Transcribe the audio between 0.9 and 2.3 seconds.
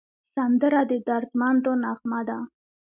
دردمندو نغمه